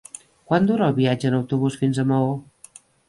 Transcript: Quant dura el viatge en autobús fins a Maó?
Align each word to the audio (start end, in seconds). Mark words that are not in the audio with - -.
Quant 0.51 0.69
dura 0.71 0.87
el 0.91 0.95
viatge 1.01 1.29
en 1.31 1.37
autobús 1.41 1.77
fins 1.83 2.01
a 2.01 2.07
Maó? 2.13 2.33